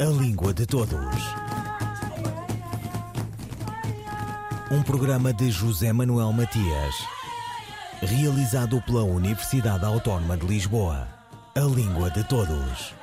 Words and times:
A 0.00 0.04
Língua 0.04 0.54
de 0.54 0.64
Todos. 0.64 0.96
Um 4.70 4.80
programa 4.80 5.32
de 5.32 5.50
José 5.50 5.92
Manuel 5.92 6.32
Matias, 6.32 6.94
realizado 8.00 8.80
pela 8.82 9.02
Universidade 9.02 9.84
Autónoma 9.84 10.36
de 10.36 10.46
Lisboa. 10.46 11.08
A 11.56 11.60
Língua 11.62 12.10
de 12.10 12.22
Todos. 12.22 12.94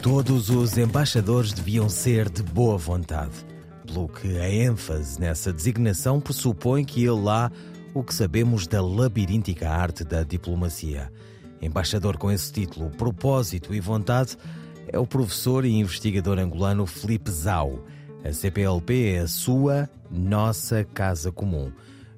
Todos 0.00 0.50
os 0.50 0.78
embaixadores 0.78 1.52
deviam 1.52 1.88
ser 1.88 2.30
de 2.30 2.44
boa 2.44 2.78
vontade, 2.78 3.44
pelo 3.92 4.08
que 4.08 4.38
a 4.38 4.50
ênfase 4.50 5.20
nessa 5.20 5.52
designação 5.52 6.18
pressupõe 6.18 6.84
que 6.84 7.00
ele 7.00 7.20
lá 7.20 7.52
o 7.94 8.02
que 8.02 8.14
sabemos 8.14 8.66
da 8.66 8.82
labiríntica 8.82 9.68
arte 9.68 10.02
da 10.02 10.22
diplomacia. 10.22 11.12
Embaixador 11.60 12.16
com 12.16 12.30
esse 12.30 12.50
título, 12.50 12.90
propósito 12.90 13.74
e 13.74 13.80
vontade, 13.80 14.36
é 14.88 14.98
o 14.98 15.06
professor 15.06 15.64
e 15.64 15.74
investigador 15.74 16.38
angolano 16.38 16.86
Felipe 16.86 17.30
Zau. 17.30 17.84
A 18.24 18.32
CPLP 18.32 19.14
é 19.14 19.18
a 19.20 19.28
sua, 19.28 19.88
nossa 20.10 20.84
casa 20.84 21.30
comum. 21.30 21.70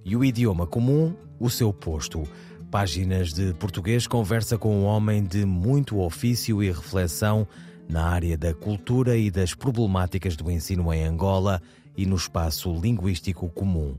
E 0.04 0.16
o 0.16 0.24
idioma 0.24 0.66
comum, 0.66 1.14
o 1.40 1.50
seu 1.50 1.72
posto. 1.72 2.22
Páginas 2.70 3.32
de 3.32 3.52
português 3.54 4.06
conversa 4.06 4.56
com 4.56 4.76
um 4.76 4.84
homem 4.84 5.24
de 5.24 5.44
muito 5.44 5.98
ofício 5.98 6.62
e 6.62 6.70
reflexão 6.70 7.46
na 7.88 8.06
área 8.06 8.36
da 8.36 8.54
cultura 8.54 9.16
e 9.16 9.30
das 9.30 9.54
problemáticas 9.54 10.36
do 10.36 10.50
ensino 10.50 10.92
em 10.92 11.04
Angola 11.04 11.60
e 11.96 12.06
no 12.06 12.16
espaço 12.16 12.74
linguístico 12.80 13.48
comum. 13.50 13.96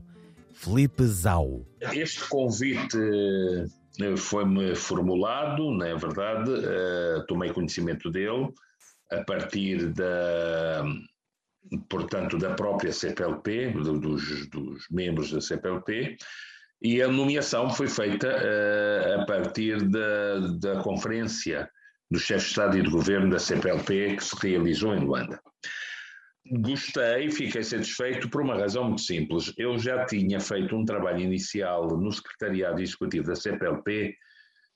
Felipe 0.52 1.04
Zau. 1.04 1.66
Este 1.80 2.26
convite 2.28 2.96
eh, 4.00 4.16
foi-me 4.16 4.74
formulado, 4.74 5.70
na 5.70 5.88
é 5.88 5.94
verdade, 5.94 6.50
uh, 6.50 7.26
tomei 7.26 7.52
conhecimento 7.52 8.10
dele 8.10 8.48
a 9.10 9.22
partir 9.22 9.92
da, 9.92 10.84
portanto, 11.88 12.38
da 12.38 12.54
própria 12.54 12.92
CPLP, 12.92 13.70
dos, 13.70 14.48
dos 14.48 14.86
membros 14.90 15.30
da 15.30 15.40
CPLP, 15.40 16.16
e 16.82 17.00
a 17.00 17.08
nomeação 17.08 17.70
foi 17.70 17.88
feita 17.88 18.28
uh, 18.28 19.20
a 19.20 19.26
partir 19.26 19.82
da, 19.88 20.38
da 20.58 20.82
conferência 20.82 21.68
do 22.10 22.18
chefe 22.18 22.44
de 22.44 22.50
Estado 22.50 22.78
e 22.78 22.82
de 22.82 22.90
Governo 22.90 23.30
da 23.30 23.38
CPLP 23.38 24.16
que 24.16 24.24
se 24.24 24.36
realizou 24.40 24.94
em 24.94 25.00
Luanda. 25.00 25.40
Gostei, 26.48 27.28
fiquei 27.30 27.62
satisfeito 27.64 28.30
por 28.30 28.42
uma 28.42 28.56
razão 28.56 28.84
muito 28.84 29.02
simples. 29.02 29.52
Eu 29.58 29.76
já 29.78 30.06
tinha 30.06 30.38
feito 30.38 30.76
um 30.76 30.84
trabalho 30.84 31.18
inicial 31.20 31.88
no 31.98 32.12
Secretariado 32.12 32.80
Executivo 32.80 33.26
da 33.26 33.34
CPLP 33.34 34.14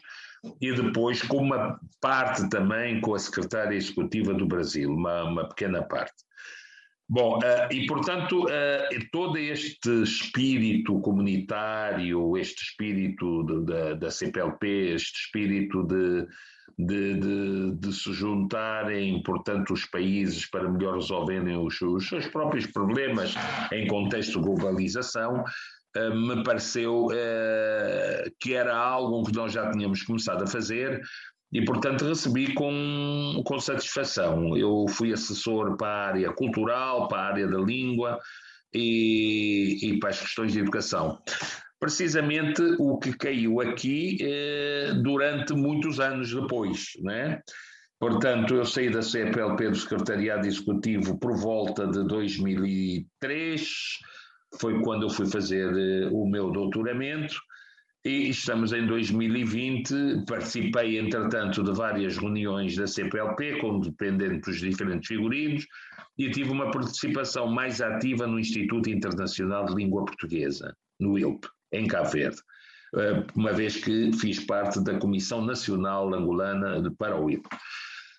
e 0.59 0.73
depois 0.73 1.21
com 1.21 1.37
uma 1.37 1.79
parte 2.01 2.49
também 2.49 2.99
com 2.99 3.13
a 3.13 3.19
secretária 3.19 3.75
executiva 3.75 4.33
do 4.33 4.47
Brasil, 4.47 4.91
uma, 4.91 5.23
uma 5.23 5.47
pequena 5.47 5.83
parte. 5.83 6.15
Bom, 7.09 7.37
uh, 7.37 7.71
e 7.71 7.85
portanto, 7.85 8.45
uh, 8.45 9.09
todo 9.11 9.37
este 9.37 10.03
espírito 10.03 10.99
comunitário, 11.01 12.37
este 12.37 12.63
espírito 12.63 13.43
de, 13.43 13.65
de, 13.65 13.95
da 13.95 14.09
CPLP, 14.09 14.93
este 14.95 15.19
espírito 15.19 15.83
de, 15.83 16.25
de, 16.79 17.73
de, 17.75 17.93
se 17.93 18.13
juntarem, 18.13 19.21
portanto, 19.21 19.73
os 19.73 19.85
países 19.85 20.49
para 20.49 20.69
melhor 20.69 20.95
resolverem 20.95 21.57
os, 21.57 21.79
os 21.81 22.07
seus 22.07 22.25
próprios 22.27 22.67
problemas 22.67 23.35
em 23.71 23.85
contexto 23.85 24.39
de 24.39 24.45
globalização, 24.45 25.43
uh, 25.97 26.15
me 26.15 26.41
pareceu 26.41 27.07
que 28.39 28.53
era 28.53 28.75
algo 28.75 29.23
que 29.23 29.35
nós 29.35 29.51
já 29.51 29.69
tínhamos 29.71 30.03
começado 30.03 30.43
a 30.43 30.47
fazer, 30.47 31.01
e, 31.53 31.63
portanto, 31.63 32.05
recebi 32.05 32.51
com, 32.55 33.41
com 33.45 33.59
satisfação. 33.59 34.57
Eu 34.57 34.85
fui 34.89 35.13
assessor 35.13 35.77
para 35.77 35.87
a 35.87 36.07
área 36.07 36.33
cultural, 36.33 37.07
para 37.07 37.19
a 37.19 37.27
área 37.27 37.47
da 37.47 37.59
língua 37.59 38.19
e, 38.73 39.77
e 39.83 39.99
para 39.99 40.09
as 40.09 40.19
questões 40.19 40.51
de 40.51 40.59
educação. 40.59 41.19
Precisamente 41.79 42.61
o 42.79 42.97
que 42.97 43.15
caiu 43.15 43.61
aqui 43.61 44.17
eh, 44.21 44.93
durante 45.03 45.53
muitos 45.53 45.99
anos 45.99 46.33
depois, 46.33 46.87
né? 47.01 47.39
Portanto, 47.99 48.55
eu 48.55 48.65
saí 48.65 48.89
da 48.89 49.01
CPLP 49.01 49.69
do 49.69 49.75
Secretariado 49.75 50.47
Executivo 50.47 51.19
por 51.19 51.37
volta 51.37 51.85
de 51.85 52.05
2003, 52.07 53.69
foi 54.59 54.81
quando 54.81 55.03
eu 55.03 55.09
fui 55.09 55.27
fazer 55.27 55.71
eh, 55.77 56.09
o 56.11 56.25
meu 56.25 56.51
doutoramento, 56.51 57.35
e 58.05 58.29
estamos 58.29 58.73
em 58.73 58.85
2020, 58.85 60.25
participei, 60.27 60.99
entretanto, 60.99 61.63
de 61.63 61.71
várias 61.71 62.17
reuniões 62.17 62.75
da 62.75 62.85
CPLP, 62.85 63.59
como 63.59 63.79
dependente 63.79 64.41
dos 64.41 64.59
diferentes 64.59 65.07
figurinos, 65.07 65.65
e 66.17 66.29
tive 66.29 66.51
uma 66.51 66.69
participação 66.69 67.47
mais 67.47 67.81
ativa 67.81 68.27
no 68.27 68.39
Instituto 68.39 68.89
Internacional 68.89 69.65
de 69.65 69.75
Língua 69.75 70.03
Portuguesa, 70.03 70.75
no 70.99 71.17
ILP, 71.17 71.47
em 71.71 71.87
Cabo 71.87 72.09
Verde, 72.09 72.41
eh, 72.97 73.25
uma 73.35 73.53
vez 73.53 73.77
que 73.77 74.11
fiz 74.11 74.39
parte 74.45 74.83
da 74.83 74.99
Comissão 74.99 75.43
Nacional 75.45 76.13
Angolana 76.13 76.83
para 76.97 77.19
o 77.19 77.29
ILP. 77.29 77.47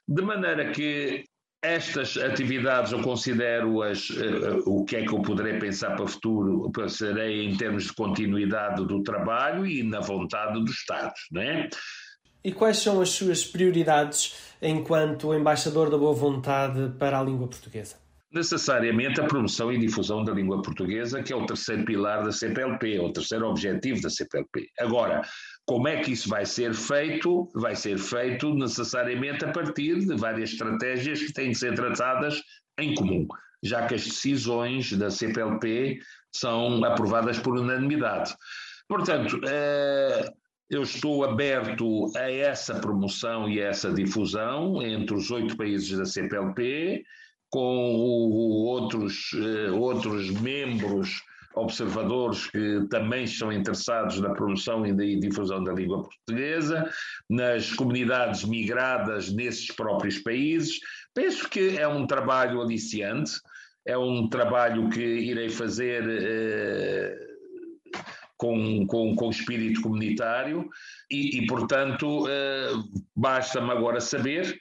De 0.08 0.22
maneira 0.22 0.70
que 0.70 1.24
estas 1.64 2.16
atividades 2.16 2.92
eu 2.92 3.00
considero-as, 3.00 4.10
uh, 4.10 4.62
o 4.66 4.84
que 4.84 4.96
é 4.96 5.02
que 5.04 5.12
eu 5.12 5.22
poderei 5.22 5.58
pensar 5.58 5.96
para 5.96 6.04
o 6.04 6.08
futuro, 6.08 6.70
pensarei 6.70 7.44
em 7.44 7.56
termos 7.56 7.84
de 7.84 7.92
continuidade 7.94 8.84
do 8.86 9.02
trabalho 9.02 9.66
e 9.66 9.82
na 9.82 10.00
vontade 10.00 10.60
dos 10.60 10.70
Estados, 10.70 11.20
não 11.32 11.40
é? 11.42 11.68
E 12.44 12.52
quais 12.52 12.76
são 12.78 13.00
as 13.00 13.08
suas 13.08 13.44
prioridades 13.44 14.36
enquanto 14.60 15.32
embaixador 15.32 15.88
da 15.88 15.96
boa 15.96 16.12
vontade 16.12 16.92
para 16.98 17.18
a 17.18 17.22
língua 17.22 17.48
portuguesa? 17.48 18.03
Necessariamente 18.34 19.20
a 19.20 19.26
promoção 19.26 19.72
e 19.72 19.78
difusão 19.78 20.24
da 20.24 20.32
língua 20.32 20.60
portuguesa, 20.60 21.22
que 21.22 21.32
é 21.32 21.36
o 21.36 21.46
terceiro 21.46 21.84
pilar 21.84 22.24
da 22.24 22.32
CPLP, 22.32 22.96
é 22.96 23.00
o 23.00 23.12
terceiro 23.12 23.46
objetivo 23.46 24.02
da 24.02 24.10
CPLP. 24.10 24.68
Agora, 24.80 25.22
como 25.64 25.86
é 25.86 26.00
que 26.00 26.10
isso 26.10 26.28
vai 26.28 26.44
ser 26.44 26.74
feito? 26.74 27.48
Vai 27.54 27.76
ser 27.76 27.96
feito 27.96 28.52
necessariamente 28.52 29.44
a 29.44 29.52
partir 29.52 30.00
de 30.00 30.16
várias 30.16 30.50
estratégias 30.50 31.22
que 31.22 31.32
têm 31.32 31.52
de 31.52 31.58
ser 31.58 31.76
tratadas 31.76 32.42
em 32.76 32.92
comum, 32.96 33.24
já 33.62 33.86
que 33.86 33.94
as 33.94 34.04
decisões 34.04 34.92
da 34.94 35.12
CPLP 35.12 36.00
são 36.34 36.84
aprovadas 36.84 37.38
por 37.38 37.56
unanimidade. 37.56 38.34
Portanto, 38.88 39.40
eh, 39.46 40.28
eu 40.68 40.82
estou 40.82 41.22
aberto 41.22 42.10
a 42.16 42.32
essa 42.32 42.74
promoção 42.80 43.48
e 43.48 43.62
a 43.62 43.68
essa 43.68 43.92
difusão 43.92 44.82
entre 44.82 45.14
os 45.14 45.30
oito 45.30 45.56
países 45.56 45.96
da 45.96 46.04
CPLP, 46.04 47.04
com 47.54 48.32
outros, 48.32 49.30
eh, 49.32 49.70
outros 49.70 50.28
membros 50.40 51.22
observadores 51.54 52.48
que 52.48 52.84
também 52.90 53.22
estão 53.22 53.52
interessados 53.52 54.18
na 54.18 54.30
promoção 54.30 54.84
e 54.84 55.20
difusão 55.20 55.62
da 55.62 55.72
língua 55.72 56.02
portuguesa, 56.02 56.90
nas 57.30 57.72
comunidades 57.72 58.44
migradas 58.44 59.32
nesses 59.32 59.68
próprios 59.68 60.18
países. 60.18 60.80
Penso 61.14 61.48
que 61.48 61.78
é 61.78 61.86
um 61.86 62.08
trabalho 62.08 62.60
aliciante, 62.60 63.34
é 63.86 63.96
um 63.96 64.28
trabalho 64.28 64.90
que 64.90 65.00
irei 65.00 65.48
fazer 65.48 66.02
eh, 66.08 67.16
com, 68.36 68.84
com, 68.88 69.14
com 69.14 69.30
espírito 69.30 69.80
comunitário 69.80 70.68
e, 71.08 71.38
e 71.38 71.46
portanto, 71.46 72.26
eh, 72.28 72.72
basta-me 73.14 73.70
agora 73.70 74.00
saber 74.00 74.58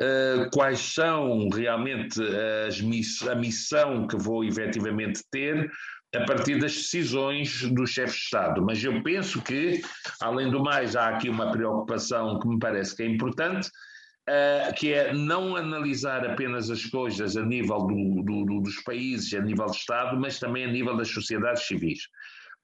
Uh, 0.00 0.50
quais 0.52 0.80
são 0.80 1.48
realmente 1.48 2.20
as 2.66 2.80
miss 2.80 3.22
a 3.22 3.36
missão 3.36 4.08
que 4.08 4.16
vou 4.16 4.42
efetivamente 4.42 5.22
ter 5.30 5.70
a 6.16 6.24
partir 6.24 6.58
das 6.58 6.74
decisões 6.74 7.62
do 7.70 7.86
chefe 7.86 8.12
de 8.12 8.18
Estado. 8.18 8.62
Mas 8.62 8.82
eu 8.82 9.02
penso 9.02 9.42
que, 9.42 9.82
além 10.20 10.50
do 10.50 10.62
mais, 10.62 10.96
há 10.96 11.08
aqui 11.08 11.28
uma 11.28 11.50
preocupação 11.50 12.38
que 12.38 12.48
me 12.48 12.58
parece 12.58 12.96
que 12.96 13.02
é 13.02 13.06
importante, 13.06 13.68
uh, 14.28 14.74
que 14.76 14.92
é 14.92 15.12
não 15.12 15.56
analisar 15.56 16.24
apenas 16.28 16.70
as 16.70 16.84
coisas 16.86 17.36
a 17.36 17.44
nível 17.44 17.80
do, 17.80 18.22
do, 18.22 18.60
dos 18.60 18.76
países, 18.82 19.32
a 19.34 19.40
nível 19.40 19.66
do 19.66 19.72
Estado, 19.72 20.18
mas 20.18 20.38
também 20.38 20.64
a 20.64 20.70
nível 20.70 20.96
das 20.96 21.08
sociedades 21.08 21.66
civis. 21.66 22.00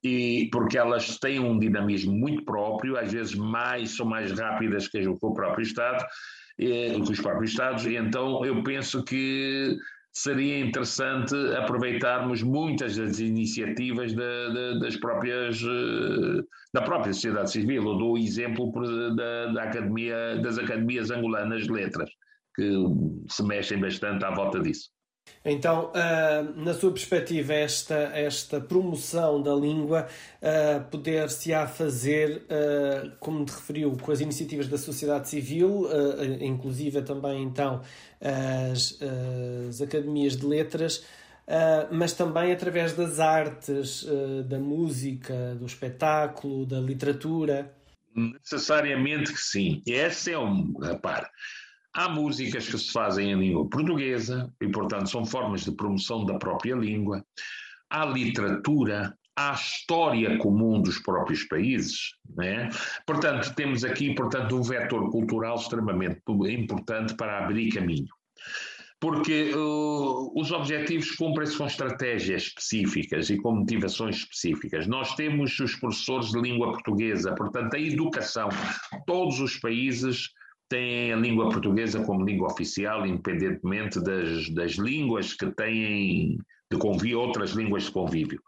E 0.03 0.49
porque 0.51 0.79
elas 0.79 1.19
têm 1.19 1.41
um 1.41 1.59
dinamismo 1.59 2.13
muito 2.13 2.45
próprio, 2.45 2.97
às 2.97 3.13
vezes 3.13 3.35
mais 3.35 3.97
são 3.97 4.07
mais 4.07 4.33
rápidas 4.33 4.89
que 4.89 5.07
o 5.07 5.35
próprio 5.35 5.63
Estado, 5.63 6.03
eh, 6.61 6.95
que 6.95 7.13
os 7.13 7.21
próprios 7.21 7.53
Estados, 7.53 7.87
e 7.87 7.97
então 7.97 8.45
eu 8.45 8.63
penso 8.63 9.03
que 9.03 9.77
seria 10.13 10.59
interessante 10.59 11.35
aproveitarmos 11.57 12.43
muitas 12.43 12.97
das 12.97 13.19
iniciativas 13.21 14.13
de, 14.13 14.53
de, 14.53 14.81
das 14.81 14.97
próprias, 14.97 15.63
eh, 15.63 16.43
da 16.75 16.83
própria 16.83 17.13
sociedade 17.13 17.51
civil. 17.51 17.85
Eu 17.85 17.99
dou 17.99 18.13
o 18.15 18.19
exemplo 18.19 18.73
da, 19.17 19.47
da 19.47 19.63
academia, 19.63 20.37
das 20.43 20.59
academias 20.59 21.11
angolanas 21.11 21.65
de 21.65 21.73
letras, 21.73 22.11
que 22.55 22.71
se 23.29 23.43
mexem 23.45 23.81
bastante 23.81 24.25
à 24.25 24.31
volta 24.31 24.61
disso. 24.61 24.91
Então, 25.45 25.91
uh, 25.91 26.61
na 26.61 26.75
sua 26.75 26.93
perspectiva, 26.93 27.55
esta, 27.55 27.95
esta 27.95 28.61
promoção 28.61 29.43
da 29.43 29.55
língua 29.55 30.07
uh, 30.43 30.85
poder-se-á 30.91 31.67
fazer, 31.67 32.43
uh, 32.45 33.11
como 33.19 33.45
te 33.47 33.53
referiu, 33.53 33.97
com 33.97 34.13
as 34.13 34.21
iniciativas 34.21 34.69
da 34.69 34.77
sociedade 34.77 35.29
civil, 35.29 35.87
inclusive 36.41 37.01
também 37.03 37.43
então 37.43 37.81
as, 38.21 38.99
as 39.69 39.81
academias 39.81 40.37
de 40.37 40.45
letras, 40.45 41.05
mas 41.91 42.13
também 42.13 42.53
através 42.53 42.93
das 42.93 43.19
artes, 43.19 44.07
da 44.47 44.59
música, 44.59 45.55
do 45.59 45.67
espetáculo, 45.67 46.67
da 46.67 46.79
literatura. 46.81 47.75
Necessariamente 48.15 49.33
que 49.33 49.41
sim. 49.41 49.83
Essa 49.89 50.33
é 50.33 50.39
um. 50.39 50.75
Repare, 50.79 51.27
Há 51.93 52.09
músicas 52.09 52.69
que 52.69 52.79
se 52.79 52.93
fazem 52.93 53.33
em 53.33 53.39
língua 53.39 53.69
portuguesa 53.69 54.53
e, 54.61 54.69
portanto, 54.69 55.11
são 55.11 55.25
formas 55.25 55.65
de 55.65 55.73
promoção 55.73 56.25
da 56.25 56.39
própria 56.39 56.77
língua. 56.77 57.25
Há 57.91 58.05
literatura, 58.05 59.13
há 59.37 59.53
história 59.53 60.39
comum 60.39 60.81
dos 60.81 61.01
próprios 61.01 61.43
países. 61.45 62.13
Né? 62.37 62.69
Portanto, 63.05 63.53
temos 63.57 63.85
aqui 63.85 64.15
portanto, 64.15 64.57
um 64.57 64.63
vetor 64.63 65.11
cultural 65.11 65.57
extremamente 65.57 66.21
importante 66.29 67.15
para 67.15 67.45
abrir 67.45 67.73
caminho. 67.73 68.09
Porque 69.01 69.51
uh, 69.55 70.39
os 70.39 70.53
objetivos 70.53 71.11
cumprem-se 71.13 71.57
com 71.57 71.67
estratégias 71.67 72.43
específicas 72.43 73.31
e 73.31 73.39
com 73.39 73.57
motivações 73.57 74.17
específicas. 74.17 74.87
Nós 74.87 75.15
temos 75.17 75.59
os 75.59 75.75
professores 75.75 76.31
de 76.31 76.41
língua 76.41 76.71
portuguesa, 76.71 77.35
portanto, 77.35 77.75
a 77.75 77.81
educação. 77.81 78.51
Todos 79.07 79.41
os 79.41 79.57
países 79.57 80.29
têm 80.71 81.13
a 81.13 81.17
língua 81.17 81.51
portuguesa 81.51 82.03
como 82.05 82.25
língua 82.25 82.51
oficial, 82.51 83.07
independentemente 83.07 84.01
das, 84.01 84.49
das 84.51 84.73
línguas 84.73 85.35
que 85.35 85.51
têm 85.51 86.39
de 86.71 86.79
convívio, 86.79 87.21
outras 87.21 87.51
línguas 87.51 87.85
de 87.85 87.91
convívio. 87.91 88.41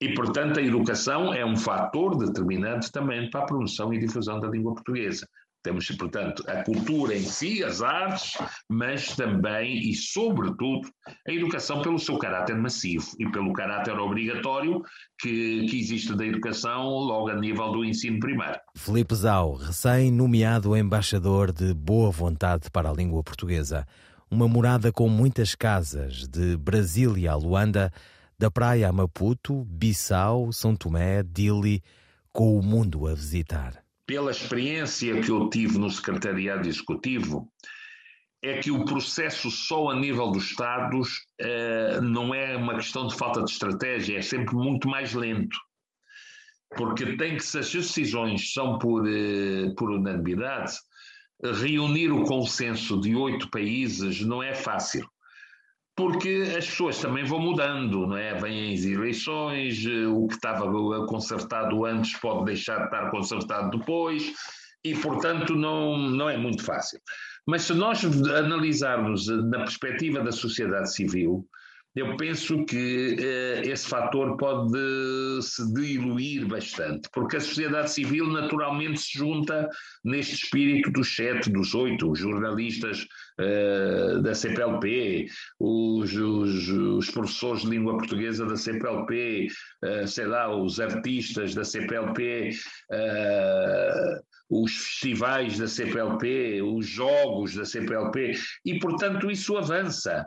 E, 0.00 0.14
portanto, 0.14 0.60
a 0.60 0.62
educação 0.62 1.32
é 1.32 1.44
um 1.44 1.56
fator 1.56 2.16
determinante 2.16 2.92
também 2.92 3.30
para 3.30 3.42
a 3.42 3.46
promoção 3.46 3.92
e 3.94 3.98
difusão 3.98 4.38
da 4.38 4.48
língua 4.48 4.74
portuguesa. 4.74 5.26
Temos, 5.62 5.86
portanto, 5.92 6.42
a 6.48 6.64
cultura 6.64 7.14
em 7.14 7.22
si, 7.22 7.62
as 7.62 7.80
artes, 7.82 8.36
mas 8.68 9.14
também 9.14 9.78
e, 9.78 9.94
sobretudo, 9.94 10.90
a 11.26 11.32
educação 11.32 11.82
pelo 11.82 12.00
seu 12.00 12.18
caráter 12.18 12.56
massivo 12.56 13.06
e 13.18 13.30
pelo 13.30 13.52
caráter 13.52 13.96
obrigatório 13.96 14.82
que, 15.20 15.66
que 15.66 15.78
existe 15.78 16.16
da 16.16 16.26
educação 16.26 16.82
logo 16.88 17.28
a 17.28 17.36
nível 17.36 17.70
do 17.70 17.84
ensino 17.84 18.18
primário. 18.18 18.60
Felipe 18.74 19.14
Zau, 19.14 19.54
recém-nomeado 19.54 20.76
embaixador 20.76 21.52
de 21.52 21.72
boa 21.72 22.10
vontade 22.10 22.68
para 22.68 22.90
a 22.90 22.92
língua 22.92 23.22
portuguesa. 23.22 23.86
Uma 24.28 24.48
morada 24.48 24.90
com 24.90 25.08
muitas 25.08 25.54
casas, 25.54 26.26
de 26.26 26.56
Brasília 26.56 27.32
a 27.32 27.36
Luanda, 27.36 27.92
da 28.36 28.50
praia 28.50 28.88
a 28.88 28.92
Maputo, 28.92 29.64
Bissau, 29.64 30.52
São 30.52 30.74
Tomé, 30.74 31.22
Dili, 31.22 31.84
com 32.32 32.58
o 32.58 32.62
mundo 32.62 33.06
a 33.06 33.14
visitar 33.14 33.81
pela 34.06 34.30
experiência 34.30 35.20
que 35.20 35.30
eu 35.30 35.48
tive 35.48 35.78
no 35.78 35.90
secretariado 35.90 36.68
executivo, 36.68 37.50
é 38.42 38.58
que 38.58 38.70
o 38.70 38.84
processo 38.84 39.50
só 39.50 39.90
a 39.90 39.96
nível 39.96 40.30
dos 40.32 40.50
Estados 40.50 41.10
uh, 41.40 42.02
não 42.02 42.34
é 42.34 42.56
uma 42.56 42.74
questão 42.74 43.06
de 43.06 43.16
falta 43.16 43.42
de 43.44 43.50
estratégia, 43.50 44.18
é 44.18 44.22
sempre 44.22 44.54
muito 44.54 44.88
mais 44.88 45.14
lento. 45.14 45.56
Porque 46.76 47.16
tem 47.16 47.36
que, 47.36 47.44
se 47.44 47.58
as 47.58 47.72
decisões 47.72 48.52
são 48.52 48.78
por, 48.78 49.06
uh, 49.06 49.74
por 49.76 49.90
unanimidade, 49.90 50.72
reunir 51.60 52.10
o 52.10 52.24
consenso 52.24 53.00
de 53.00 53.14
oito 53.14 53.48
países 53.50 54.20
não 54.20 54.42
é 54.42 54.54
fácil 54.54 55.08
porque 55.94 56.54
as 56.56 56.66
pessoas 56.66 56.98
também 56.98 57.24
vão 57.24 57.38
mudando, 57.38 58.06
não 58.06 58.16
é? 58.16 58.34
Vêm 58.34 58.74
as 58.74 58.84
eleições, 58.84 59.84
eh, 59.86 60.06
o 60.06 60.26
que 60.26 60.34
estava 60.34 60.66
consertado 61.06 61.84
antes 61.84 62.18
pode 62.18 62.46
deixar 62.46 62.78
de 62.78 62.84
estar 62.84 63.10
consertado 63.10 63.78
depois, 63.78 64.32
e 64.84 64.94
portanto 64.94 65.54
não, 65.54 65.96
não 65.98 66.30
é 66.30 66.36
muito 66.36 66.64
fácil. 66.64 66.98
Mas 67.46 67.62
se 67.62 67.74
nós 67.74 68.04
analisarmos 68.04 69.26
na 69.26 69.58
perspectiva 69.58 70.20
da 70.20 70.32
sociedade 70.32 70.94
civil, 70.94 71.46
eu 71.94 72.16
penso 72.16 72.64
que 72.64 73.16
eh, 73.20 73.62
esse 73.66 73.86
fator 73.86 74.36
pode 74.38 74.72
se 75.42 75.72
diluir 75.74 76.46
bastante, 76.46 77.06
porque 77.12 77.36
a 77.36 77.40
sociedade 77.40 77.90
civil 77.90 78.26
naturalmente 78.28 78.98
se 78.98 79.18
junta 79.18 79.68
neste 80.02 80.36
espírito 80.36 80.90
dos 80.90 81.14
sete, 81.14 81.50
dos 81.50 81.74
oito, 81.74 82.10
os 82.10 82.18
jornalistas 82.18 83.06
eh, 83.38 84.18
da 84.22 84.34
CPLP, 84.34 85.26
os, 85.60 86.14
os, 86.14 86.68
os, 86.68 87.10
professores 87.10 87.62
de 87.62 87.68
língua 87.68 87.98
portuguesa 87.98 88.46
da 88.46 88.56
CPLP, 88.56 89.48
eh, 89.84 90.06
sei 90.06 90.26
lá, 90.26 90.54
os 90.54 90.80
artistas 90.80 91.54
da 91.54 91.62
CPLP, 91.62 92.50
os 94.48 94.72
festivais 94.72 95.58
da 95.58 95.66
CPLP, 95.66 96.62
os 96.62 96.86
jogos 96.86 97.54
da 97.54 97.66
CPLP, 97.66 98.32
e 98.64 98.78
portanto 98.78 99.30
isso 99.30 99.58
avança. 99.58 100.26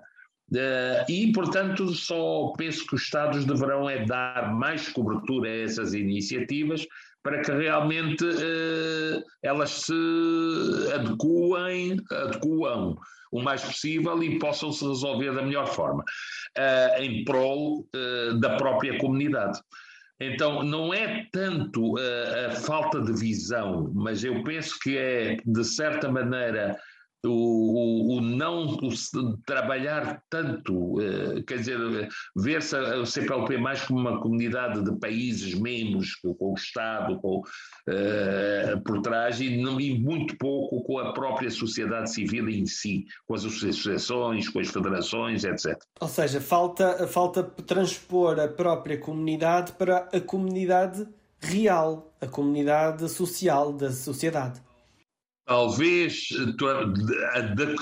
Uh, 0.52 1.10
e, 1.10 1.32
portanto, 1.34 1.90
só 1.90 2.54
penso 2.56 2.86
que 2.86 2.96
os 2.96 3.02
Estados 3.02 3.46
deverão 3.46 3.90
é 3.90 4.06
dar 4.06 4.54
mais 4.54 4.88
cobertura 4.90 5.50
a 5.50 5.64
essas 5.64 5.94
iniciativas 5.94 6.86
para 7.24 7.42
que 7.42 7.52
realmente 7.52 8.24
uh, 8.24 9.24
elas 9.42 9.72
se 9.72 9.94
adequem, 10.94 11.98
adequam 12.12 12.96
o 13.32 13.42
mais 13.42 13.64
possível 13.64 14.22
e 14.22 14.38
possam 14.38 14.72
se 14.72 14.86
resolver 14.88 15.34
da 15.34 15.42
melhor 15.42 15.68
forma, 15.68 16.04
uh, 16.04 17.02
em 17.02 17.26
prol 17.26 17.88
da 18.40 18.56
própria 18.56 18.98
comunidade. 19.00 19.60
Então, 20.20 20.64
não 20.64 20.94
é 20.94 21.28
tanto 21.34 21.96
a 22.48 22.52
falta 22.52 23.02
de 23.02 23.12
visão, 23.12 23.92
mas 23.94 24.24
eu 24.24 24.42
penso 24.44 24.80
que 24.82 24.98
é, 24.98 25.38
de 25.46 25.64
certa 25.66 26.10
maneira, 26.10 26.78
o, 27.24 28.18
o, 28.18 28.22
não 28.22 28.66
o 28.66 29.38
trabalhar 29.46 30.22
tanto, 30.30 31.00
uh, 31.00 31.44
quer 31.46 31.60
dizer, 31.60 32.10
ver-se 32.36 32.76
a 32.76 33.06
CPLP 33.06 33.58
mais 33.58 33.84
como 33.84 34.00
uma 34.00 34.20
comunidade 34.20 34.84
de 34.84 34.98
países 35.00 35.54
membros, 35.54 36.16
com, 36.16 36.36
o 36.40 36.54
Estado 36.54 37.20
com, 37.20 37.40
uh, 37.40 38.82
por 38.84 39.02
trás, 39.02 39.40
e, 39.42 39.58
não, 39.58 39.80
e 39.80 39.98
muito 39.98 40.38
pouco 40.38 40.84
com 40.84 41.00
a 41.00 41.14
própria 41.14 41.50
sociedade 41.50 42.12
civil 42.12 42.50
em 42.50 42.66
si, 42.66 43.06
com 43.28 43.36
as 43.36 43.46
associações, 43.46 44.50
com 44.50 44.60
as 44.60 44.68
federações, 44.68 45.44
etc. 45.44 45.78
Ou 46.00 46.08
seja, 46.08 46.40
falta, 46.42 47.08
falta 47.08 47.44
transpor 47.44 48.40
a 48.40 48.48
própria 48.48 48.98
comunidade 48.98 49.74
para 49.74 50.10
a 50.12 50.20
comunidade 50.20 51.08
real, 51.40 52.14
a 52.20 52.28
comunidade 52.28 53.08
social 53.10 53.74
da 53.74 53.92
sociedade 53.92 54.65
talvez 55.46 56.30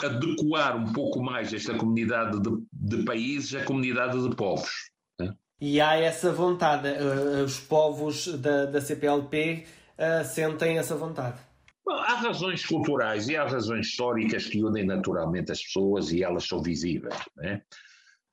adequar 0.03 0.75
um 0.77 0.91
pouco 0.91 1.23
mais 1.23 1.53
esta 1.53 1.73
comunidade 1.75 2.39
de, 2.41 2.49
de 2.71 3.03
países 3.03 3.55
à 3.55 3.63
comunidade 3.63 4.21
de 4.21 4.35
povos. 4.35 4.91
Né? 5.19 5.33
E 5.59 5.79
há 5.79 5.95
essa 5.95 6.31
vontade, 6.31 6.89
eh, 6.89 7.41
os 7.43 7.59
povos 7.59 8.27
da, 8.37 8.65
da 8.65 8.81
CPLP 8.81 9.63
uh, 9.63 10.01
eh, 10.01 10.23
sentem 10.25 10.77
essa 10.77 10.95
vontade. 10.95 11.39
Bom, 11.85 11.93
há 11.93 12.15
razões 12.15 12.65
culturais 12.65 13.27
e 13.29 13.35
há 13.35 13.45
razões 13.45 13.87
históricas 13.87 14.45
que 14.47 14.63
unem 14.63 14.85
naturalmente 14.85 15.51
as 15.51 15.61
pessoas 15.61 16.11
e 16.11 16.23
elas 16.23 16.45
são 16.45 16.61
visíveis. 16.61 17.15
Né? 17.37 17.61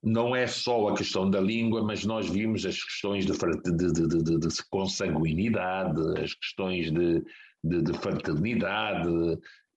Não 0.03 0.35
é 0.35 0.47
só 0.47 0.89
a 0.89 0.97
questão 0.97 1.29
da 1.31 1.41
língua, 1.41 1.83
mas 1.83 2.05
nós 2.05 2.29
vimos 2.29 2.65
as 2.65 2.83
questões 2.83 3.27
de, 3.27 3.33
de, 3.33 3.93
de, 3.93 4.39
de 4.39 4.65
consanguinidade, 4.71 6.01
as 6.21 6.33
questões 6.35 6.91
de, 6.91 7.23
de, 7.63 7.83
de 7.83 7.93
fraternidade, 7.95 9.09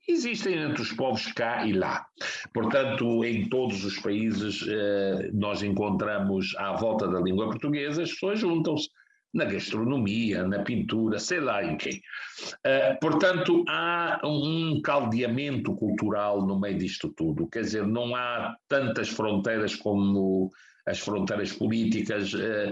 existem 0.07 0.55
entre 0.55 0.81
os 0.81 0.91
povos 0.91 1.31
cá 1.33 1.65
e 1.65 1.73
lá. 1.73 2.05
Portanto, 2.53 3.23
em 3.23 3.47
todos 3.47 3.83
os 3.83 3.97
países 3.99 4.65
eh, 4.67 5.29
nós 5.33 5.63
encontramos 5.63 6.55
à 6.57 6.73
volta 6.73 7.07
da 7.07 7.19
língua 7.19 7.45
portuguesa, 7.45 8.03
as 8.03 8.11
pessoas 8.11 8.39
juntam-se 8.39 8.89
na 9.33 9.45
gastronomia, 9.45 10.47
na 10.47 10.59
pintura, 10.59 11.17
sei 11.19 11.39
lá 11.39 11.63
em 11.63 11.75
quem. 11.75 11.95
Uh, 11.95 12.99
portanto, 13.01 13.63
há 13.67 14.21
um 14.23 14.79
caldeamento 14.81 15.75
cultural 15.75 16.45
no 16.45 16.59
meio 16.59 16.77
disto 16.77 17.09
tudo, 17.09 17.47
quer 17.47 17.61
dizer, 17.61 17.85
não 17.87 18.15
há 18.15 18.55
tantas 18.67 19.09
fronteiras 19.09 19.75
como 19.75 20.51
as 20.85 20.99
fronteiras 20.99 21.53
políticas, 21.53 22.33
eh, 22.33 22.71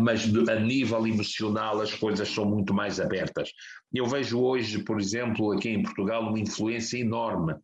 mas 0.00 0.24
a 0.48 0.54
nível 0.56 1.06
emocional 1.06 1.80
as 1.80 1.94
coisas 1.94 2.28
são 2.28 2.44
muito 2.44 2.72
mais 2.72 2.98
abertas. 2.98 3.50
Eu 3.92 4.06
vejo 4.06 4.40
hoje, 4.40 4.82
por 4.82 5.00
exemplo, 5.00 5.52
aqui 5.52 5.70
em 5.70 5.82
Portugal, 5.82 6.28
uma 6.28 6.40
influência 6.40 6.98
enorme 6.98 7.54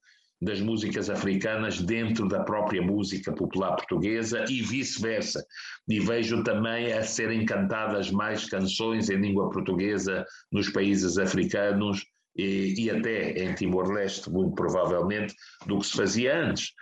das 0.42 0.60
músicas 0.60 1.10
africanas 1.10 1.80
dentro 1.80 2.26
da 2.26 2.42
própria 2.42 2.80
música 2.80 3.32
popular 3.32 3.76
portuguesa 3.76 4.44
e 4.48 4.62
vice-versa. 4.62 5.44
E 5.86 6.00
vejo 6.00 6.42
também 6.42 6.92
a 6.92 7.02
serem 7.02 7.44
cantadas 7.44 8.10
mais 8.10 8.48
canções 8.48 9.10
em 9.10 9.16
língua 9.16 9.50
portuguesa 9.50 10.24
nos 10.50 10.70
países 10.70 11.18
africanos 11.18 12.06
e, 12.34 12.84
e 12.84 12.90
até 12.90 13.32
em 13.32 13.54
Timor-Leste, 13.54 14.30
muito 14.30 14.54
provavelmente, 14.54 15.34
do 15.66 15.78
que 15.78 15.86
se 15.86 15.96
fazia 15.96 16.42
antes. 16.42 16.72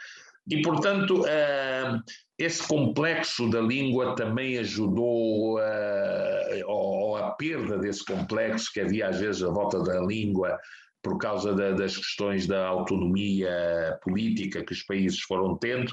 E, 0.50 0.62
portanto, 0.62 1.22
uh, 1.22 2.02
esse 2.38 2.66
complexo 2.66 3.50
da 3.50 3.60
língua 3.60 4.14
também 4.14 4.58
ajudou, 4.58 5.58
ou 6.66 7.16
a 7.16 7.30
perda 7.32 7.78
desse 7.78 8.04
complexo 8.04 8.72
que 8.72 8.80
havia 8.80 9.08
às 9.08 9.18
vezes 9.20 9.42
à 9.42 9.50
volta 9.50 9.82
da 9.82 10.00
língua, 10.00 10.58
por 11.02 11.18
causa 11.18 11.54
da, 11.54 11.72
das 11.72 11.96
questões 11.96 12.46
da 12.46 12.66
autonomia 12.66 13.98
política 14.02 14.64
que 14.64 14.72
os 14.72 14.82
países 14.82 15.20
foram 15.20 15.56
tendo, 15.56 15.92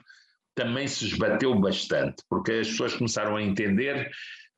também 0.53 0.87
se 0.87 1.05
esbateu 1.05 1.53
bastante, 1.59 2.23
porque 2.29 2.51
as 2.53 2.67
pessoas 2.69 2.95
começaram 2.95 3.35
a 3.35 3.43
entender 3.43 4.09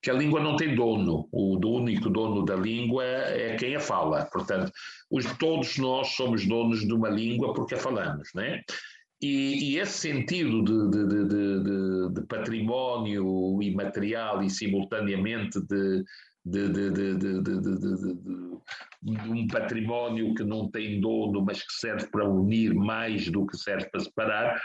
que 0.01 0.11
a 0.11 0.13
língua 0.13 0.39
não 0.39 0.55
tem 0.55 0.75
dono, 0.75 1.27
o 1.31 1.57
único 1.67 2.09
dono 2.09 2.45
da 2.45 2.55
língua 2.55 3.03
é 3.03 3.55
quem 3.55 3.75
a 3.75 3.79
fala. 3.79 4.25
Portanto, 4.31 4.71
os, 5.09 5.25
todos 5.37 5.77
nós 5.77 6.09
somos 6.09 6.45
donos 6.45 6.81
de 6.85 6.93
uma 6.93 7.09
língua 7.09 7.53
porque 7.53 7.75
a 7.75 7.79
falamos, 7.79 8.29
né? 8.35 8.61
E, 9.21 9.71
e, 9.71 9.79
esse 9.79 9.97
sentido 9.97 10.63
de, 10.63 10.91
de, 10.91 11.25
de, 11.25 12.13
de, 12.13 12.27
património 12.27 13.59
imaterial 13.63 14.43
e 14.43 14.49
simultaneamente 14.49 15.59
de, 15.61 16.03
um 19.05 19.47
património 19.47 20.33
que 20.33 20.43
não 20.43 20.69
tem 20.69 20.99
dono, 20.99 21.43
mas 21.43 21.61
que 21.61 21.73
serve 21.73 22.07
para 22.07 22.27
unir 22.27 22.73
mais 22.73 23.29
do 23.29 23.45
que 23.45 23.57
serve 23.57 23.89
para 23.89 24.01
separar, 24.01 24.61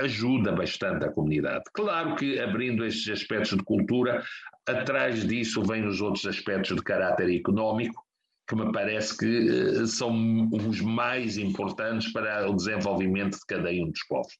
ajuda 0.00 0.52
bastante 0.52 1.04
a 1.04 1.12
comunidade. 1.12 1.64
Claro 1.72 2.16
que 2.16 2.38
abrindo 2.40 2.84
estes 2.84 3.08
aspectos 3.20 3.56
de 3.56 3.64
cultura, 3.64 4.22
atrás 4.66 5.26
disso 5.26 5.62
vêm 5.62 5.86
os 5.86 6.00
outros 6.00 6.26
aspectos 6.26 6.76
de 6.76 6.82
caráter 6.82 7.30
económico, 7.30 8.04
que 8.48 8.56
me 8.56 8.72
parece 8.72 9.16
que 9.16 9.86
são 9.86 10.48
os 10.52 10.80
mais 10.80 11.36
importantes 11.36 12.12
para 12.12 12.50
o 12.50 12.56
desenvolvimento 12.56 13.38
de 13.38 13.46
cada 13.46 13.70
um 13.70 13.90
dos 13.90 14.02
povos. 14.08 14.32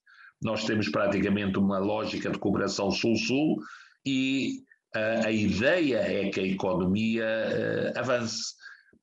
Nós 0.42 0.64
temos 0.64 0.88
praticamente 0.88 1.58
uma 1.58 1.78
lógica 1.78 2.30
de 2.30 2.38
cooperação 2.38 2.90
sul-sul 2.90 3.58
e 4.04 4.62
a 4.94 5.30
ideia 5.30 5.98
é 5.98 6.28
que 6.28 6.40
a 6.40 6.46
economia 6.46 7.24
uh, 7.24 7.98
avance 7.98 8.54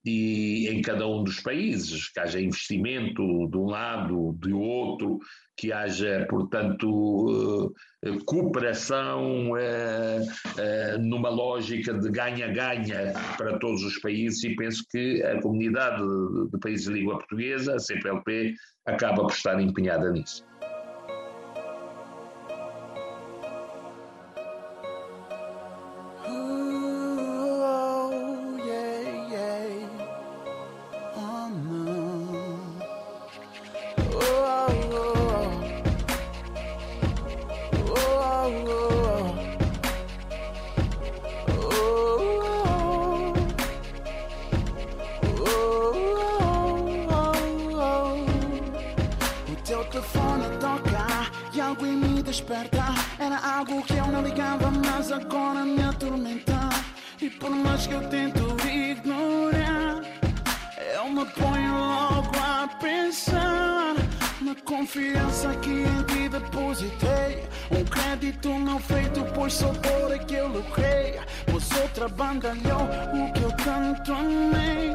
e 0.06 0.68
em 0.70 0.82
cada 0.82 1.06
um 1.08 1.24
dos 1.24 1.40
países, 1.42 2.10
que 2.10 2.20
haja 2.20 2.40
investimento 2.40 3.48
de 3.50 3.58
um 3.58 3.66
lado, 3.66 4.36
de 4.40 4.54
outro, 4.54 5.20
que 5.58 5.74
haja, 5.74 6.26
portanto, 6.30 6.88
uh, 6.88 8.26
cooperação 8.26 9.52
uh, 9.52 11.00
numa 11.02 11.30
lógica 11.30 11.94
de 11.94 12.10
ganha-ganha 12.10 13.14
para 13.38 13.60
todos 13.60 13.84
os 13.84 14.00
países 14.00 14.42
e 14.46 14.56
penso 14.56 14.86
que 14.90 15.22
a 15.24 15.42
comunidade 15.42 16.02
de, 16.02 16.52
de 16.52 16.60
países 16.60 16.88
de 16.88 16.94
língua 16.94 17.18
portuguesa, 17.18 17.76
a 17.76 17.80
CPLP, 17.80 18.56
acaba 18.86 19.24
por 19.24 19.32
estar 19.32 19.60
empenhada 19.60 20.10
nisso. 20.12 20.49
desperta. 52.30 52.86
Era 53.18 53.40
algo 53.58 53.82
que 53.82 53.98
eu 53.98 54.06
não 54.08 54.22
ligava, 54.22 54.70
mas 54.70 55.12
agora 55.12 55.66
me 55.66 55.82
atormenta. 55.82 56.70
E 57.20 57.30
por 57.30 57.50
mais 57.50 57.88
que 57.88 57.94
eu 57.94 58.08
tento 58.08 58.56
ignorar 58.66 60.02
Eu 60.96 61.10
me 61.12 61.26
ponho 61.26 61.78
logo 61.78 62.32
a 62.38 62.66
pensar 62.80 63.94
Na 64.40 64.56
confiança 64.64 65.54
que 65.56 65.70
em 65.70 66.04
ti 66.04 66.30
depositei. 66.30 67.44
Um 67.72 67.84
crédito 67.84 68.50
não 68.50 68.80
feito, 68.80 69.26
pois 69.34 69.54
sou 69.54 69.74
por 69.74 70.18
que 70.26 70.36
eu 70.36 70.48
lucrei. 70.48 71.20
Mas 71.52 71.70
outra 71.82 72.08
bandalhou 72.08 72.88
o 73.14 73.34
que 73.34 73.42
eu 73.42 73.52
tanto 73.54 74.14
amei. 74.14 74.94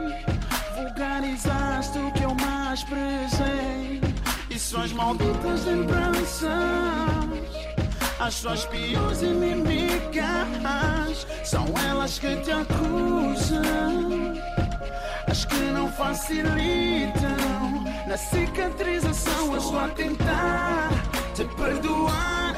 Vulgarizaste 0.76 1.98
o 1.98 2.12
que 2.12 2.22
eu 2.22 2.34
mais 2.34 2.82
prezei. 2.84 4.03
As 8.20 8.34
suas 8.34 8.64
piores 8.66 9.20
inimigas 9.20 11.26
são 11.42 11.66
elas 11.88 12.20
que 12.20 12.36
te 12.36 12.52
acusam, 12.52 14.32
as 15.28 15.44
que 15.44 15.56
não 15.56 15.90
facilitam 15.92 17.84
na 18.06 18.16
cicatrização. 18.16 19.56
Estou 19.56 19.78
a 19.78 19.88
tentar 19.88 20.90
te 21.34 21.44
perdoar. 21.44 22.54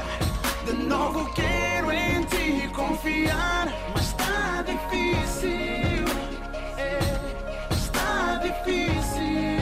De 0.65 0.73
novo 0.73 1.33
quero 1.33 1.91
em 1.91 2.23
ti 2.25 2.69
confiar, 2.73 3.73
mas 3.93 4.05
está 4.05 4.61
difícil. 4.61 6.05
É, 6.77 6.99
está 7.71 8.39
difícil. 8.43 9.56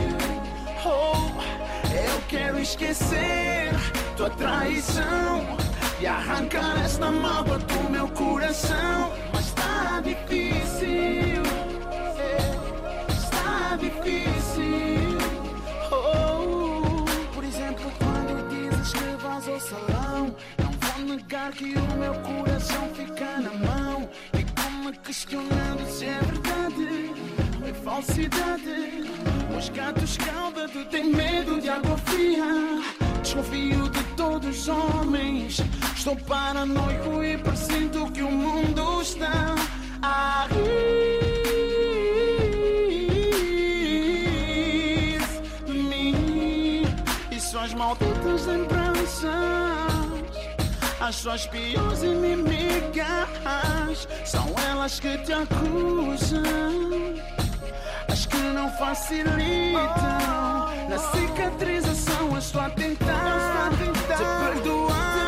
Quero 2.28 2.60
esquecer 2.60 3.72
tua 4.18 4.30
traição 4.32 5.58
e 6.00 6.08
arrancar 6.08 6.84
esta 6.84 7.12
mágoa 7.12 7.60
do 7.60 7.90
meu 7.90 8.08
coração. 8.10 9.12
Mas 9.32 9.46
está 9.46 10.02
difícil, 10.02 11.44
está 13.10 13.78
difícil. 13.78 15.18
Oh, 15.92 17.06
por 17.34 17.44
exemplo, 17.44 17.92
quando 18.00 18.50
dizes 18.50 18.94
que 18.94 19.24
vais 19.24 19.48
ao 19.48 19.60
salão, 19.60 20.36
não 20.58 20.72
vou 20.82 21.16
negar 21.16 21.52
que 21.52 21.76
o 21.76 21.98
meu 21.98 22.14
coração 22.16 22.90
fica 22.96 23.40
na 23.40 23.54
mão. 23.54 24.10
E 24.34 24.44
como 24.60 24.92
questionando 25.00 25.88
se 25.90 26.06
é 26.06 26.20
verdade 26.20 27.05
falsidade. 27.86 29.06
Os 29.56 29.70
gatos 29.70 30.18
cauda-te 30.18 30.84
têm 30.86 31.12
medo 31.12 31.62
de 31.62 31.70
água 31.70 31.96
fria. 32.00 32.82
Desconfio 33.22 33.88
de 33.90 34.04
todos 34.16 34.58
os 34.58 34.68
homens. 34.68 35.62
Estou 35.96 36.16
paranoico 36.16 37.24
e 37.24 37.38
presinto 37.38 38.12
que 38.12 38.24
o 38.24 38.32
mundo 38.32 39.02
está 39.02 39.56
a 40.02 40.48
rir 40.50 41.20
de 45.68 45.74
mim. 45.74 46.84
E 47.30 47.40
suas 47.40 47.72
malditas 47.76 48.48
lembranças, 48.48 49.30
as 51.00 51.16
suas 51.16 51.46
piores 51.46 52.02
inimigas, 52.02 53.28
são 54.26 54.48
elas 54.72 55.00
que 55.00 55.18
te 55.20 55.34
acusam 55.34 56.44
as 58.16 58.26
que 58.26 58.38
não 58.38 58.70
facilitam. 58.78 59.84
Na 60.90 60.98
cicatrização 60.98 62.32
eu 62.32 62.38
estou 62.38 62.62
a 62.62 62.70
tentar, 62.70 63.72
te 63.78 64.62
perdoar. 64.64 65.25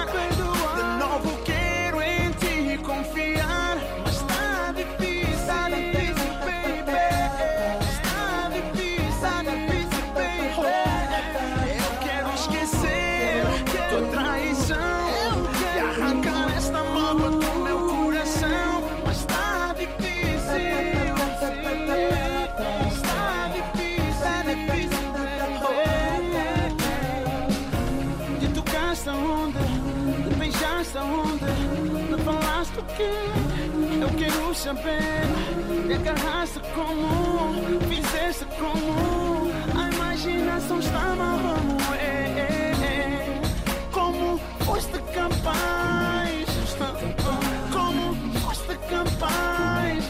porque 32.77 33.09
eu 34.01 34.09
quero 34.17 34.53
saber. 34.53 35.25
Me 35.85 35.95
agarraste 35.95 36.59
como, 36.75 37.81
fizeste 37.87 38.45
como. 38.59 39.51
A 39.79 39.89
imaginação 39.91 40.79
estava 40.79 41.23
a 41.23 41.35
morrer 41.37 41.97
é, 41.99 42.39
é, 42.39 42.73
é. 42.83 43.41
Como 43.91 44.37
foste 44.59 44.99
capaz 45.13 46.45
Como 47.71 48.15
foste 48.39 48.77
capaz 48.89 50.03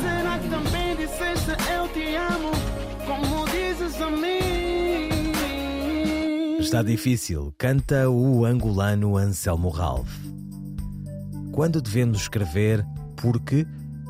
Será 0.00 0.38
que 0.38 0.48
também 0.48 0.96
disseste 0.96 1.50
eu 1.72 1.88
te 1.88 2.14
amo? 2.16 2.52
Como 3.06 3.46
dizes 3.46 4.00
a 4.00 4.10
mim? 4.10 5.32
Está 6.58 6.82
difícil, 6.82 7.54
canta 7.58 8.08
o 8.08 8.44
angolano 8.44 9.16
Anselmo 9.16 9.68
Ralph. 9.68 10.41
Quando 11.52 11.82
devemos 11.82 12.22
escrever 12.22 12.82
porque 13.14 13.66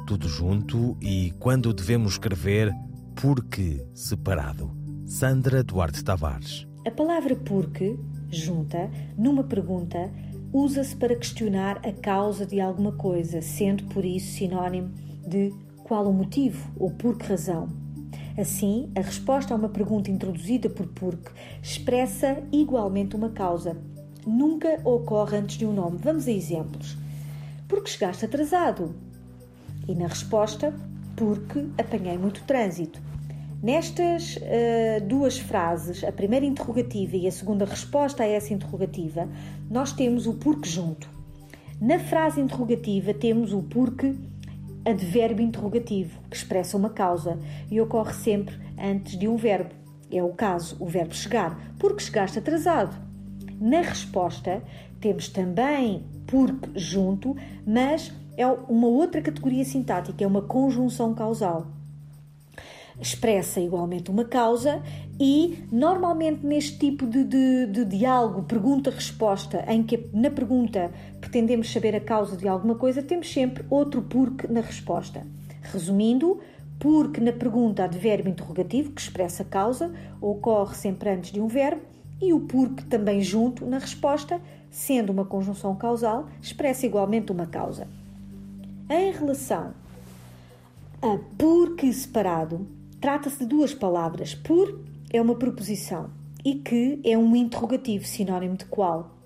tudo 0.06 0.28
junto 0.28 0.96
e 1.02 1.32
quando 1.40 1.72
devemos 1.72 2.12
escrever 2.12 2.72
porque 3.20 3.84
separado. 3.92 4.70
Sandra 5.06 5.64
Duarte 5.64 6.04
Tavares. 6.04 6.68
A 6.86 6.90
palavra 6.92 7.34
porque, 7.34 7.98
junta, 8.30 8.88
numa 9.18 9.42
pergunta, 9.42 10.08
usa-se 10.52 10.94
para 10.94 11.16
questionar 11.16 11.80
a 11.84 11.92
causa 11.92 12.46
de 12.46 12.60
alguma 12.60 12.92
coisa, 12.92 13.42
sendo 13.42 13.84
por 13.86 14.04
isso 14.04 14.36
sinónimo 14.36 14.92
de 15.26 15.52
qual 15.82 16.08
o 16.08 16.12
motivo 16.12 16.70
ou 16.78 16.92
por 16.92 17.18
que 17.18 17.26
razão. 17.26 17.68
Assim, 18.38 18.88
a 18.94 19.00
resposta 19.00 19.52
a 19.52 19.56
uma 19.56 19.68
pergunta 19.68 20.12
introduzida 20.12 20.70
por 20.70 20.86
porque 20.86 21.32
expressa 21.60 22.40
igualmente 22.52 23.16
uma 23.16 23.30
causa. 23.30 23.76
Nunca 24.24 24.80
ocorre 24.84 25.38
antes 25.38 25.56
de 25.56 25.66
um 25.66 25.72
nome. 25.72 25.98
Vamos 26.00 26.28
a 26.28 26.30
exemplos. 26.30 27.01
Porque 27.72 27.88
chegaste 27.88 28.26
atrasado? 28.26 28.94
E 29.88 29.94
na 29.94 30.06
resposta, 30.06 30.74
porque 31.16 31.68
apanhei 31.78 32.18
muito 32.18 32.42
trânsito. 32.42 33.00
Nestas 33.62 34.36
uh, 34.36 35.02
duas 35.08 35.38
frases, 35.38 36.04
a 36.04 36.12
primeira 36.12 36.44
interrogativa 36.44 37.16
e 37.16 37.26
a 37.26 37.32
segunda 37.32 37.64
resposta 37.64 38.24
a 38.24 38.26
essa 38.26 38.52
interrogativa, 38.52 39.26
nós 39.70 39.90
temos 39.90 40.26
o 40.26 40.34
porque 40.34 40.68
junto. 40.68 41.08
Na 41.80 41.98
frase 41.98 42.42
interrogativa, 42.42 43.14
temos 43.14 43.54
o 43.54 43.62
porque 43.62 44.16
advérbio 44.84 45.42
interrogativo, 45.42 46.20
que 46.28 46.36
expressa 46.36 46.76
uma 46.76 46.90
causa 46.90 47.38
e 47.70 47.80
ocorre 47.80 48.12
sempre 48.12 48.54
antes 48.78 49.18
de 49.18 49.26
um 49.26 49.36
verbo. 49.38 49.74
É 50.10 50.22
o 50.22 50.34
caso, 50.34 50.76
o 50.78 50.84
verbo 50.84 51.14
chegar, 51.14 51.58
porque 51.78 52.02
chegaste 52.02 52.38
atrasado. 52.38 52.94
Na 53.58 53.80
resposta, 53.80 54.62
temos 55.00 55.30
também 55.30 56.04
porque 56.32 56.70
junto, 56.74 57.36
mas 57.66 58.10
é 58.38 58.46
uma 58.46 58.88
outra 58.88 59.20
categoria 59.20 59.64
sintática, 59.66 60.24
é 60.24 60.26
uma 60.26 60.40
conjunção 60.40 61.14
causal 61.14 61.66
expressa 63.00 63.60
igualmente 63.60 64.10
uma 64.10 64.24
causa 64.24 64.80
e, 65.18 65.64
normalmente, 65.70 66.46
neste 66.46 66.78
tipo 66.78 67.06
de, 67.06 67.24
de, 67.24 67.66
de 67.66 67.84
diálogo, 67.84 68.44
pergunta-resposta, 68.44 69.64
em 69.68 69.82
que 69.82 70.08
na 70.12 70.30
pergunta 70.30 70.90
pretendemos 71.20 71.72
saber 71.72 71.96
a 71.96 72.00
causa 72.00 72.36
de 72.36 72.46
alguma 72.46 72.76
coisa, 72.76 73.02
temos 73.02 73.32
sempre 73.32 73.64
outro 73.68 74.02
porque 74.02 74.46
na 74.46 74.60
resposta. 74.60 75.26
Resumindo, 75.62 76.40
porque 76.78 77.20
na 77.20 77.32
pergunta 77.32 77.88
verbo 77.88 78.28
interrogativo, 78.28 78.92
que 78.92 79.00
expressa 79.00 79.42
a 79.42 79.46
causa, 79.46 79.92
ocorre 80.20 80.74
sempre 80.74 81.10
antes 81.10 81.32
de 81.32 81.40
um 81.40 81.48
verbo, 81.48 81.82
e 82.20 82.32
o 82.32 82.40
porque 82.40 82.84
também 82.84 83.20
junto 83.20 83.66
na 83.66 83.78
resposta, 83.78 84.40
sendo 84.72 85.10
uma 85.10 85.24
conjunção 85.24 85.76
causal, 85.76 86.26
expressa 86.42 86.84
igualmente 86.84 87.30
uma 87.30 87.46
causa. 87.46 87.86
Em 88.90 89.12
relação 89.12 89.72
a 91.00 91.18
porque 91.38 91.92
separado, 91.92 92.66
Trata-se 93.02 93.40
de 93.40 93.46
duas 93.46 93.74
palavras. 93.74 94.32
Por 94.32 94.78
é 95.12 95.20
uma 95.20 95.34
proposição 95.34 96.08
e 96.44 96.54
que 96.54 97.00
é 97.02 97.18
um 97.18 97.34
interrogativo, 97.34 98.06
sinónimo 98.06 98.56
de 98.56 98.64
qual. 98.66 99.18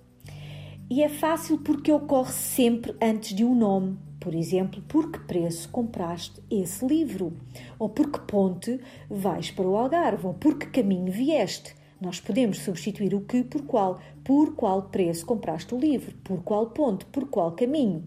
E 0.88 1.02
é 1.02 1.10
fácil 1.10 1.58
porque 1.58 1.92
ocorre 1.92 2.32
sempre 2.32 2.96
antes 3.02 3.36
de 3.36 3.44
um 3.44 3.54
nome. 3.54 3.98
Por 4.18 4.34
exemplo, 4.34 4.82
por 4.88 5.12
que 5.12 5.18
preço 5.18 5.68
compraste 5.68 6.42
esse 6.50 6.86
livro? 6.86 7.34
Ou 7.78 7.90
por 7.90 8.10
que 8.10 8.18
ponte 8.20 8.80
vais 9.10 9.50
para 9.50 9.68
o 9.68 9.76
Algarve? 9.76 10.26
Ou 10.26 10.32
por 10.32 10.56
que 10.56 10.68
caminho 10.68 11.12
vieste? 11.12 11.76
Nós 12.00 12.20
podemos 12.20 12.59
substituir 12.59 13.14
o 13.14 13.22
que 13.22 13.42
por 13.42 13.62
qual. 13.62 14.00
Por 14.22 14.54
qual 14.54 14.82
preço 14.82 15.24
compraste 15.24 15.74
o 15.74 15.78
livro? 15.78 16.14
Por 16.22 16.42
qual 16.42 16.66
ponte? 16.66 17.04
Por 17.06 17.28
qual 17.28 17.52
caminho? 17.52 18.04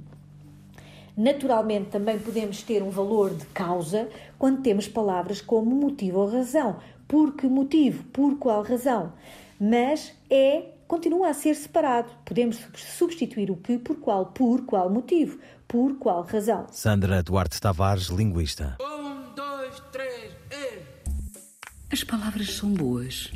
Naturalmente, 1.17 1.89
também 1.89 2.17
podemos 2.17 2.63
ter 2.63 2.81
um 2.81 2.89
valor 2.89 3.33
de 3.33 3.45
causa 3.47 4.07
quando 4.37 4.61
temos 4.61 4.87
palavras 4.87 5.41
como 5.41 5.75
motivo 5.75 6.19
ou 6.19 6.29
razão. 6.29 6.77
Por 7.07 7.35
que 7.35 7.47
motivo? 7.47 8.03
Por 8.05 8.37
qual 8.37 8.63
razão? 8.63 9.11
Mas 9.59 10.13
é 10.29 10.75
continua 10.87 11.29
a 11.29 11.33
ser 11.33 11.55
separado. 11.55 12.09
Podemos 12.25 12.57
substituir 12.75 13.51
o 13.51 13.57
que 13.57 13.77
por 13.77 13.97
qual, 13.97 14.27
por 14.27 14.65
qual 14.65 14.89
motivo, 14.89 15.39
por 15.67 15.97
qual 15.97 16.23
razão. 16.23 16.65
Sandra 16.71 17.21
Duarte 17.21 17.61
Tavares, 17.61 18.07
linguista. 18.07 18.77
Um, 18.81 19.35
dois, 19.35 19.79
três, 19.91 20.31
e... 20.51 21.93
As 21.93 22.03
palavras 22.03 22.53
são 22.55 22.73
boas. 22.73 23.31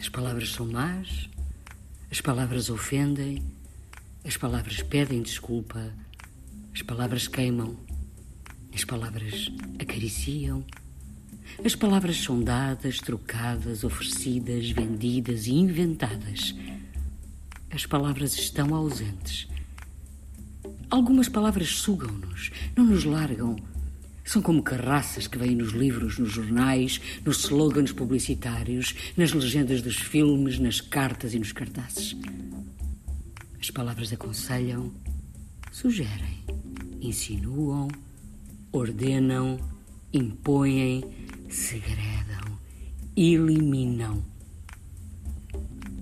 As 0.00 0.08
palavras 0.08 0.50
são 0.50 0.66
más. 0.66 1.28
As 2.10 2.20
palavras 2.20 2.70
ofendem. 2.70 3.44
As 4.24 4.36
palavras 4.36 4.82
pedem 4.82 5.22
desculpa. 5.22 5.92
As 6.72 6.82
palavras 6.82 7.26
queimam, 7.26 7.76
as 8.72 8.84
palavras 8.84 9.50
acariciam, 9.78 10.64
as 11.64 11.74
palavras 11.74 12.16
são 12.16 12.40
dadas, 12.42 12.98
trocadas, 12.98 13.82
oferecidas, 13.82 14.70
vendidas 14.70 15.46
e 15.46 15.54
inventadas. 15.54 16.54
As 17.70 17.86
palavras 17.86 18.34
estão 18.34 18.74
ausentes. 18.74 19.48
Algumas 20.88 21.28
palavras 21.28 21.68
sugam-nos, 21.70 22.50
não 22.76 22.84
nos 22.84 23.04
largam. 23.04 23.56
São 24.24 24.40
como 24.40 24.62
carraças 24.62 25.26
que 25.26 25.38
vêm 25.38 25.56
nos 25.56 25.72
livros, 25.72 26.18
nos 26.18 26.30
jornais, 26.30 27.00
nos 27.24 27.38
slogans 27.44 27.92
publicitários, 27.92 28.94
nas 29.16 29.32
legendas 29.32 29.82
dos 29.82 29.96
filmes, 29.96 30.58
nas 30.58 30.80
cartas 30.80 31.34
e 31.34 31.38
nos 31.38 31.52
cartazes. 31.52 32.16
As 33.60 33.70
palavras 33.70 34.12
aconselham, 34.12 34.92
sugerem 35.72 36.40
insinuam, 37.00 37.88
ordenam, 38.72 39.58
impõem, 40.12 41.02
segredam, 41.48 42.58
eliminam. 43.16 44.22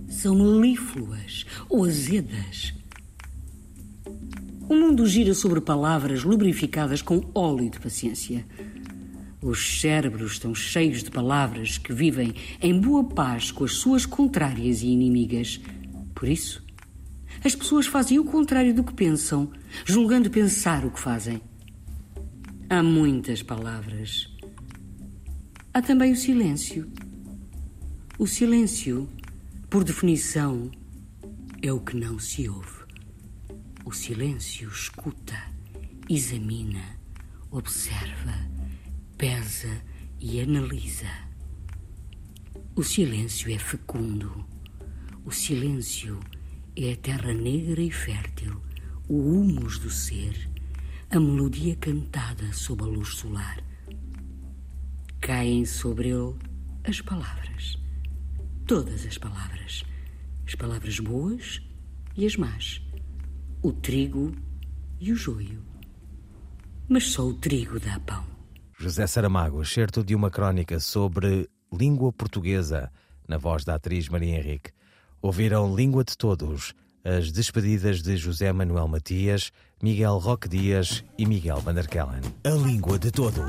São 0.09 0.35
melífluas 0.35 1.47
ou 1.69 1.85
azedas. 1.85 2.75
O 4.69 4.75
mundo 4.75 5.07
gira 5.07 5.33
sobre 5.33 5.63
palavras 5.63 6.25
lubrificadas 6.25 7.01
com 7.01 7.23
óleo 7.35 7.71
de 7.71 7.81
paciência. 7.81 8.45
Os 9.41 9.81
cérebros 9.81 10.33
estão 10.33 10.55
cheios 10.55 11.03
de 11.03 11.11
palavras 11.11 11.79
que 11.79 11.91
vivem 11.91 12.35
em 12.61 12.79
boa 12.79 13.03
paz 13.03 13.51
com 13.51 13.65
as 13.65 13.73
suas 13.73 14.05
contrárias 14.05 14.83
e 14.83 14.89
inimigas. 14.89 15.59
Por 16.15 16.29
isso, 16.29 16.63
as 17.43 17.55
pessoas 17.55 17.87
fazem 17.87 18.19
o 18.19 18.25
contrário 18.25 18.75
do 18.75 18.85
que 18.85 18.93
pensam, 18.93 19.51
julgando 19.87 20.29
pensar 20.29 20.85
o 20.85 20.91
que 20.91 21.01
fazem. 21.01 21.41
Há 22.69 22.83
muitas 22.83 23.43
palavras. 23.43 24.29
Há 25.73 25.81
também 25.81 26.13
o 26.13 26.17
silêncio. 26.17 26.87
O 28.19 28.27
silêncio, 28.27 29.09
por 29.71 29.83
definição, 29.83 30.71
é 31.63 31.73
o 31.73 31.81
que 31.81 31.97
não 31.97 32.19
se 32.19 32.47
ouve. 32.51 32.78
O 33.89 33.91
silêncio 33.91 34.69
escuta, 34.69 35.51
examina, 36.11 37.01
observa, 37.51 38.35
pesa 39.17 39.83
e 40.21 40.43
analisa. 40.43 41.11
O 42.77 42.83
silêncio 42.85 43.51
é 43.51 43.59
fecundo. 43.59 44.45
O 45.25 45.33
silêncio 45.33 46.21
é 46.77 46.93
a 46.93 46.97
terra 46.97 47.33
negra 47.33 47.81
e 47.81 47.91
fértil, 47.91 48.61
o 49.09 49.17
humus 49.17 49.79
do 49.79 49.89
ser, 49.89 50.51
a 51.11 51.19
melodia 51.19 51.75
cantada 51.75 52.53
sob 52.53 52.83
a 52.83 52.87
luz 52.87 53.15
solar. 53.15 53.65
Caem 55.19 55.65
sobre 55.65 56.09
ele 56.09 56.37
as 56.85 57.01
palavras, 57.01 57.79
todas 58.67 59.07
as 59.07 59.17
palavras, 59.17 59.83
as 60.47 60.55
palavras 60.55 61.01
boas 61.01 61.63
e 62.15 62.27
as 62.27 62.37
más, 62.37 62.87
o 63.63 63.73
trigo 63.73 64.33
e 65.01 65.13
o 65.13 65.17
joio. 65.17 65.63
Mas 66.89 67.11
só 67.11 67.27
o 67.27 67.35
trigo 67.35 67.79
dá 67.79 67.99
pão. 68.01 68.25
José 68.79 69.07
Saramago, 69.07 69.65
certo 69.65 70.05
de 70.05 70.15
uma 70.15 70.31
crónica 70.31 70.79
sobre 70.79 71.49
língua 71.73 72.13
portuguesa, 72.13 72.91
na 73.27 73.37
voz 73.37 73.65
da 73.65 73.75
atriz 73.75 74.09
Maria 74.09 74.37
Henrique. 74.37 74.71
Ouviram 75.21 75.75
Língua 75.75 76.05
de 76.05 76.17
Todos, 76.17 76.73
as 77.05 77.33
despedidas 77.33 78.01
de 78.03 78.17
José 78.17 78.53
Manuel 78.53 78.87
Matias, 78.87 79.51
Miguel 79.83 80.19
Roque 80.19 80.49
Dias 80.49 81.05
e 81.19 81.27
Miguel 81.27 81.59
Vanderkellen. 81.59 82.23
A 82.45 82.51
Língua 82.51 82.99
de 82.99 83.11
Todos. 83.11 83.43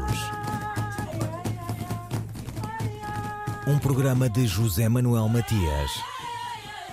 Um 3.67 3.77
programa 3.77 4.27
de 4.27 4.47
José 4.47 4.89
Manuel 4.89 5.29
Matias, 5.29 5.91